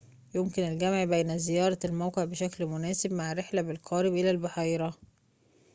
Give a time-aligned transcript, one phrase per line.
[0.35, 4.93] يمكن الجمع بين زيارة الموقع بشكل مناسب مع رحلة بالقارب إلى البحيرة